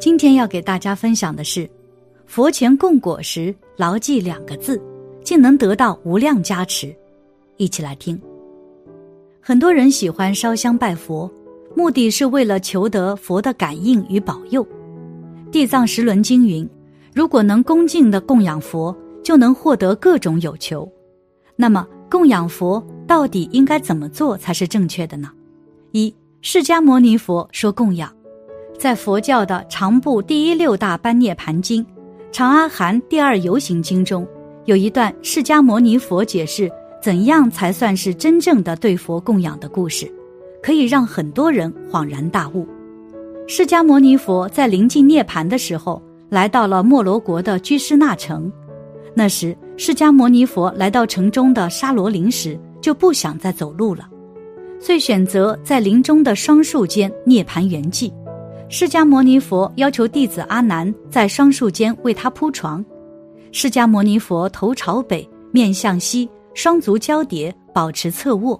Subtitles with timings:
[0.00, 1.68] 今天要给大家分享的是，
[2.24, 4.80] 佛前供果时牢记两个字，
[5.22, 6.96] 竟能得到无量加持。
[7.58, 8.18] 一起来听。
[9.42, 11.30] 很多人喜欢烧香拜佛，
[11.76, 14.66] 目的是为了求得佛的感应与保佑。
[15.52, 16.66] 地藏十轮经云：
[17.12, 20.90] 如果能恭敬的供养佛，就能获得各种有求。
[21.56, 25.30] 那么，供养佛到底应该怎么做才是正确的呢？
[25.92, 28.10] 一，释迦牟尼佛说供养。
[28.80, 31.84] 在佛教的长部第一六大般涅盘经、
[32.32, 34.26] 长阿含第二游行经中，
[34.64, 36.72] 有一段释迦牟尼佛解释
[37.02, 40.10] 怎样才算是真正的对佛供养的故事，
[40.62, 42.66] 可以让很多人恍然大悟。
[43.46, 46.00] 释迦牟尼佛在临近涅盘的时候，
[46.30, 48.50] 来到了摩罗国的居士那城。
[49.12, 54.08] 那时，释迦牟尼佛来到城中的沙罗林时，就不想再走路了，
[54.80, 58.10] 遂选择在林中的双树间涅盘圆寂。
[58.72, 62.82] 释迦牟尼佛要求弟子阿难在双树间为他铺床。
[63.50, 68.58] 释迦牟尼佛头朝北，面向西，双足交叠，保持侧卧。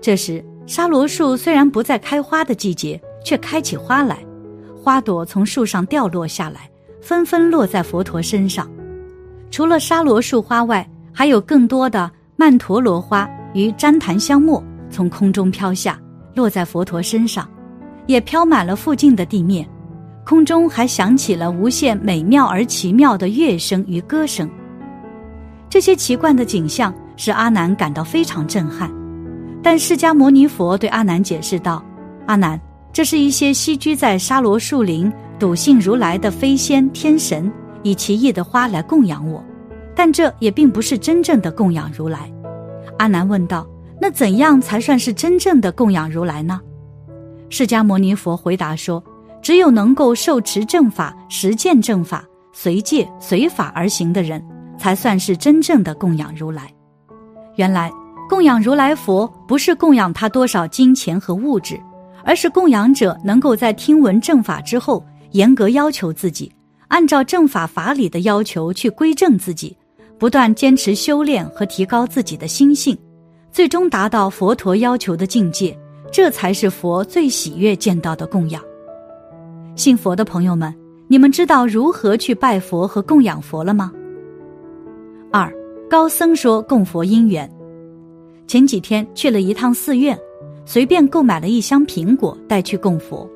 [0.00, 4.18] 这时，沙罗树虽然不在开花的季节，却开起花来，
[4.82, 6.60] 花朵从树上掉落下来，
[7.02, 8.66] 纷纷落在佛陀身上。
[9.50, 16.00] 除了沙罗树花外，还有更多的曼陀罗花与旃檀香末从空中飘下，
[16.34, 17.46] 落在佛陀身上。
[18.08, 19.68] 也飘满了附近的地面，
[20.24, 24.50] 空中还响起了无限美妙而奇妙的乐声与歌声。
[25.68, 28.90] 这些奇怪的景象使阿难感到非常震撼，
[29.62, 31.84] 但释迦牟尼佛对阿难解释道
[32.24, 32.58] ：“阿难，
[32.94, 39.44] 这是一些栖居在沙罗树林笃信如来的飞仙天神，以奇异的花来供养我，
[39.94, 42.32] 但这也并不是真正的供养如来。”
[42.98, 43.66] 阿难问道
[44.00, 46.58] ：“那怎样才算是真正的供养如来呢？”
[47.50, 49.02] 释迦牟尼佛回答说
[49.40, 54.42] ：“只有能够受持正法、实践正法、随戒随法而行的人，
[54.78, 56.72] 才算是真正的供养如来。
[57.56, 57.90] 原来，
[58.28, 61.80] 供养如来佛不是供养他多少金钱和物质，
[62.22, 66.52] 而是供养者能够在听闻正法之后，严格要求自己，
[66.88, 69.74] 按照正法法理的要求去归正自己，
[70.18, 72.96] 不断坚持修炼和提高自己的心性，
[73.50, 75.76] 最终达到佛陀要求的境界。”
[76.10, 78.62] 这才是佛最喜悦见到的供养。
[79.76, 80.74] 信佛的朋友们，
[81.06, 83.92] 你们知道如何去拜佛和供养佛了吗？
[85.30, 85.52] 二
[85.88, 87.48] 高僧说供佛因缘。
[88.46, 90.18] 前几天去了一趟寺院，
[90.64, 93.28] 随便购买了一箱苹果带去供佛。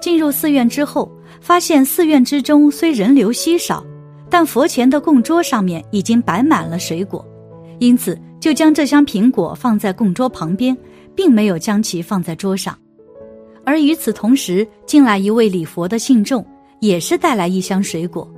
[0.00, 1.10] 进入寺院之后，
[1.40, 3.84] 发现寺院之中虽人流稀少，
[4.30, 7.24] 但佛前的供桌上面已经摆满了水果，
[7.78, 10.76] 因此就将这箱苹果放在供桌旁边。
[11.14, 12.76] 并没有将其放在桌上，
[13.64, 16.44] 而与此同时进来一位礼佛的信众，
[16.80, 18.28] 也是带来一箱水果，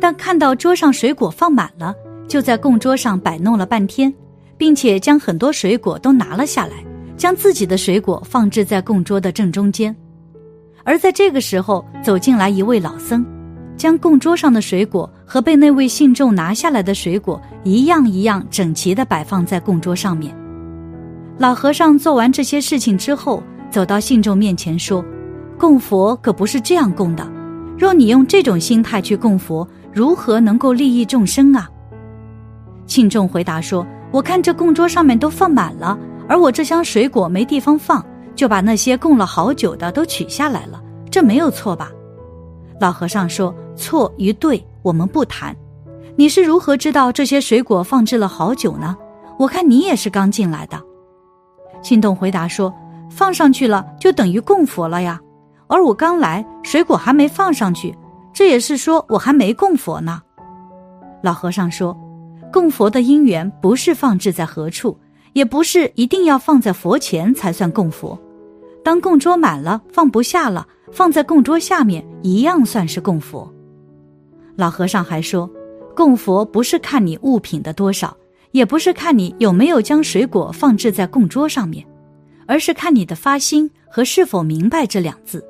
[0.00, 1.94] 但看到桌上水果放满了，
[2.28, 4.12] 就在供桌上摆弄了半天，
[4.56, 6.74] 并且将很多水果都拿了下来，
[7.16, 9.94] 将自己的水果放置在供桌的正中间。
[10.84, 13.26] 而在这个时候，走进来一位老僧，
[13.76, 20.34] 将供桌上的水果和被那位信众拿下来的水果一样一样整齐地摆放在供桌上面。
[21.38, 25.04] 老和尚做完这些事情之后，走到信众面前说
[25.58, 27.30] ：“供佛可不是这样供的。
[27.78, 31.68] 若你用这种心态去供佛，如何能够利益众生啊？”
[32.86, 38.02] 信众回答说：“我看这供桌上面都放满了，而我这箱水果没地方放，
[38.34, 41.90] 就把那些供了好久的都取下来了，这没有错吧？”
[42.80, 45.54] 老和尚说：“错与对，我们不谈。
[46.16, 48.96] 你是如何知道这些水果放置了好久呢？
[49.38, 50.82] 我看你也是刚进来的。”
[51.86, 52.74] 心动回答说
[53.08, 55.20] ：“放上去了就等于供佛了呀，
[55.68, 57.96] 而我刚来，水果还没放上去，
[58.32, 60.20] 这也是说我还没供佛呢。”
[61.22, 61.96] 老和尚说
[62.52, 64.98] ：“供佛的因缘不是放置在何处，
[65.32, 68.18] 也不是一定要放在佛前才算供佛。
[68.82, 73.48] 当供桌满了，放不下了，放在供桌下面一样算是供佛。”
[74.58, 75.48] 老和尚还说
[75.94, 78.12] ：“供佛不是看你物品的多少。”
[78.56, 81.86] 也不是看你有没有将水果放置在供桌上面，
[82.46, 85.44] 而是看你的发心和是否明白这两字。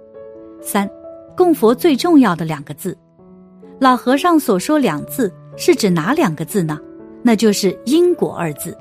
[0.60, 0.90] 三，
[1.36, 2.98] 供佛最重要的两个字，
[3.78, 6.80] 老和尚所说两字是指哪两个字呢？
[7.22, 8.76] 那就是因果二字。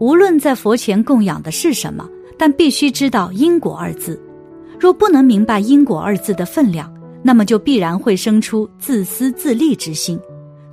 [0.00, 2.04] 无论在佛前供养的是什么，
[2.36, 4.20] 但必须知道因果二字。
[4.76, 6.92] 若不能明白因果二字的分量，
[7.22, 10.18] 那么就必然会生出自私自利之心，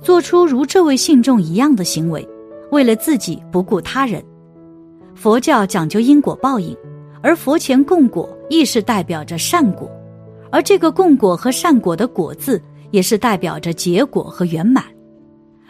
[0.02, 2.28] 做出如这位信众一样的行为。
[2.74, 4.20] 为了自己不顾他人，
[5.14, 6.76] 佛教讲究因果报应，
[7.22, 9.88] 而佛前供果亦是代表着善果，
[10.50, 12.60] 而这个供果和善果的果字，
[12.90, 14.84] 也是代表着结果和圆满。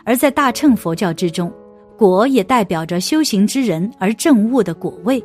[0.02, 1.52] 而在大乘佛教之中，
[1.98, 5.22] 果也代表着修行之人而证悟的果位。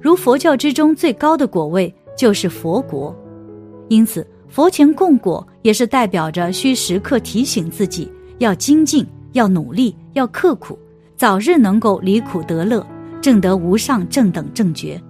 [0.00, 3.12] 如佛教之中最高的果位就是佛国，
[3.88, 8.08] 因此佛前供果也是代表着需时刻提醒自己
[8.38, 10.78] 要精进、要努力、要刻苦，
[11.22, 12.84] 早日能够离苦得乐，
[13.20, 15.00] 证得无上正等正觉。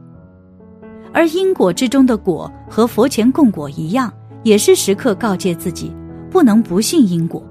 [1.11, 4.12] 而因果之中的果和佛前供果一样，
[4.43, 5.91] 也是时刻告诫自己
[6.31, 7.43] 不能不信因果。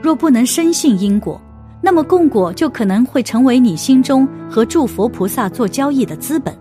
[0.00, 1.38] 若不能深信因果，
[1.82, 6.56] 那么供果就可能会成为你心中和诸佛菩萨做交易的资本。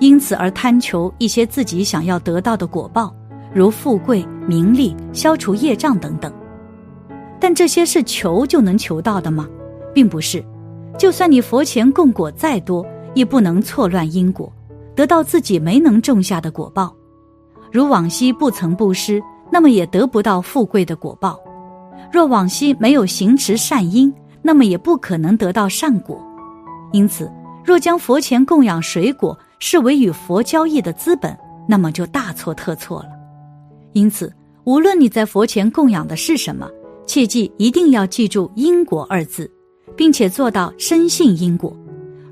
[0.00, 3.16] 因此而贪求一些自己想要得到的果报，
[3.54, 6.30] 如富贵、名利、消除业障等等。
[7.40, 9.48] 但这些是求就能求到的吗？
[9.94, 10.44] 并不是。
[10.96, 14.52] 就算你佛前供果再多，也不能错乱因果，
[14.94, 16.94] 得到自己没能种下的果报。
[17.70, 21.36] 如往昔不曾布施，那么也得不到富贵的果报；
[22.12, 24.12] 若往昔没有行持善因，
[24.42, 26.18] 那么也不可能得到善果。
[26.92, 27.30] 因此，
[27.64, 31.36] 若将佛前供养水果，视为与佛交易的资本，
[31.68, 33.10] 那么就大错特错了。
[33.92, 34.32] 因此，
[34.64, 36.68] 无论你在佛前供养的是什么，
[37.06, 39.50] 切记一定要记住“因果”二字，
[39.98, 41.76] 并且做到深信因果。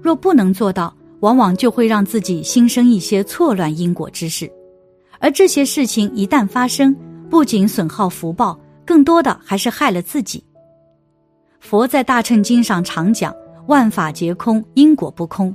[0.01, 4.51] 若不能做到，往往就会让自己心生一些错乱因果之事，
[5.19, 6.97] 而这些事情一旦发生，
[7.29, 10.43] 不仅损耗福报，更多的还是害了自己。
[11.59, 13.35] 佛在大乘经上常讲
[13.67, 15.55] ：“万法皆空，因果不空。”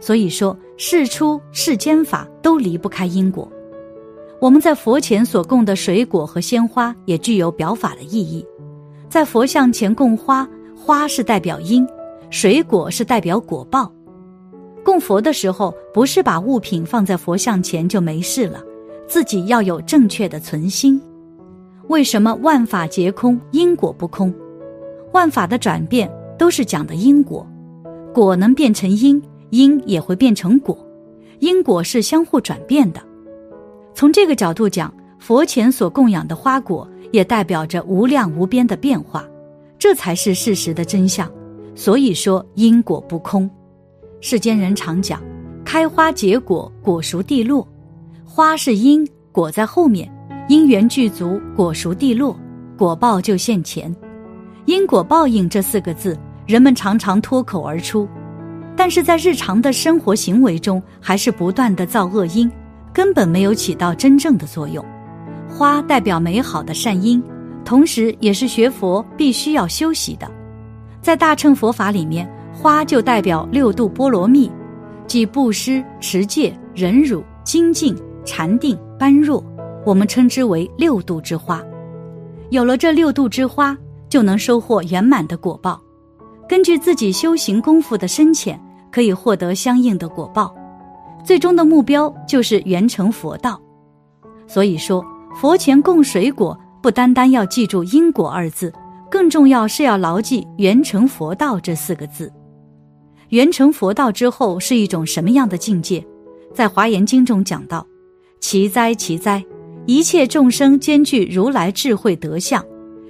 [0.00, 0.54] 所以说。
[0.76, 3.48] 世出世间法都离不开因果，
[4.40, 8.44] 我们在佛前所供的水果和鲜花也具有表法的意义。
[9.08, 10.48] 在佛像前供花，
[10.86, 11.88] 花是代表因，
[12.28, 13.90] 水果是代表果报。
[14.84, 18.62] 供佛的时候，不是把物品放在佛像前就没事了，
[19.08, 21.00] 自己要有正确的存心。
[21.88, 24.30] 为什么万法皆空，因果不空？
[25.14, 27.46] 万法的转变都是讲的因果，
[28.12, 29.22] 果能变成因。
[29.50, 30.76] 因也会变成果，
[31.38, 33.00] 因果是相互转变的。
[33.94, 39.24] 从这个角度讲，佛前所供养的花果也代表着无量无边的变化，
[39.84, 41.30] 这才是事实的真相。
[41.74, 43.50] 所以说因果不空。
[44.22, 45.22] 世间人常讲，
[45.62, 47.68] 开花结果，果熟蒂落，
[48.24, 50.10] 花是因，果在后面，
[50.48, 52.34] 因缘具足，果熟蒂落，
[52.78, 53.94] 果报就现前。
[54.64, 58.08] 因果报应这四个字，人们常常脱口而出。
[58.74, 62.50] 但是在日常的生活行为中，还是不断的造恶因，
[62.90, 64.82] 根本没有起到真正的作用。
[65.46, 67.22] 花代表美好的善因，
[67.64, 70.30] 同时也是学佛必须要修习的。
[71.00, 74.50] 在大乘佛法里面，花就代表六度波罗蜜，
[75.06, 79.44] 即布施、持戒、忍辱、精进、禅定、般若，
[79.84, 81.62] 我们称之为六度之花。
[82.50, 83.76] 有了这六度之花，
[84.08, 85.80] 就能收获圆满的果报。
[86.48, 88.58] 根据自己修行功夫的深浅，
[88.90, 90.54] 可以获得相应的果报，
[91.24, 93.60] 最终的目标就是圆成佛道。
[94.46, 98.70] 所以说，佛前供水果，不单单要记住因果二字，
[99.10, 102.30] 更重要是要牢记圆成佛道这四个字。
[103.30, 106.06] 圆成佛道之后是一种什么样的境界？
[106.52, 107.86] 在华严经中讲到
[108.38, 109.42] ：“奇哉奇哉，
[109.86, 112.62] 一切众生兼具如来智慧德相，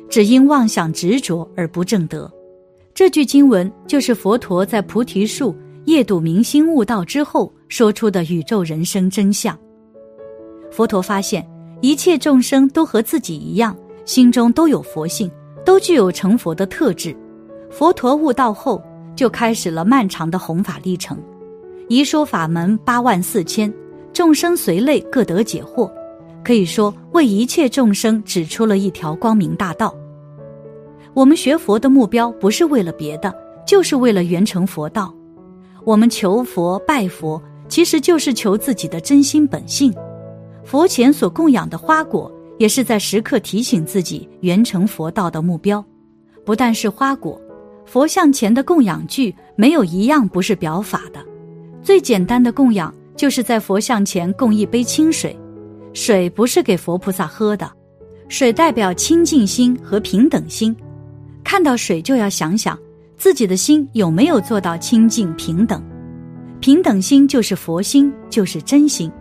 [0.09, 2.33] 只因妄想执着而不正得。”
[2.95, 5.53] 这句经文就是佛陀在菩提树
[5.87, 9.59] 夜睹明心悟道之后说出的宇宙人生真相。
[10.71, 11.45] 佛陀发现
[11.81, 15.31] 一切众生都和自己一样，心中都有佛性，
[15.65, 17.15] 都具有成佛的特质。
[17.71, 18.83] 佛陀悟道后，
[19.15, 21.19] 就开始了漫长的弘法历程，
[21.89, 23.73] 一说法门八万四千，
[24.13, 25.91] 众生随类各得解惑，
[26.43, 29.95] 可以说为一切众生指出了一条光明大道。
[31.13, 33.35] 我们学佛的目标不是为了别的，
[33.67, 35.15] 就是为了圆成佛道。
[35.85, 39.95] 我们求佛拜佛，其实就是求自己的真心本性。
[40.65, 45.85] 佛前所供养的花果，也是在时刻提醒自己圆成佛道的目标。
[46.45, 47.41] 不但是花果，
[47.85, 51.25] 佛像前的供养具没有一样不是表法的。
[51.83, 55.39] 最简单的供养，就是在佛像前供一杯清水。
[55.93, 57.71] 水不是给佛菩萨喝的，
[58.29, 60.75] 水代表清净心和平等心。
[61.45, 62.77] 看到水就要想想
[63.17, 65.81] 自己的心有没有做到清净平等，
[66.59, 69.13] 平等心就是佛心，就是真心。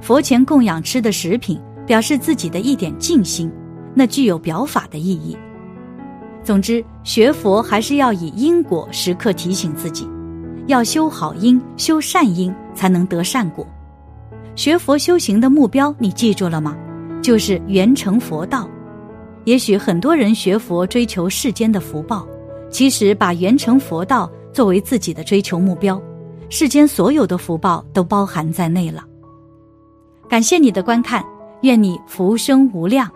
[0.00, 3.50] 佛前供养吃的食品，表示自己的一点静心，
[3.94, 5.36] 那具有表法的意义。
[6.42, 10.08] 总之，学佛还是要以因果时刻提醒自己，
[10.66, 13.66] 要修好因，修善因，才能得善果。
[14.56, 16.76] 学佛修行的目标你记住了吗？
[17.22, 18.68] 就是圆成佛道。
[19.44, 22.26] 也许很多人学佛追求世间的福报，
[22.70, 26.00] 其实把圆成佛道作为自己的追求目标，
[26.48, 29.04] 世间所有的福报都包含在内了。
[30.30, 31.24] 感谢你的观看
[31.62, 33.10] 愿你福生无量。